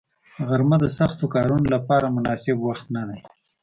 [0.47, 3.19] غرمه د سختو کارونو لپاره مناسب وخت نه دی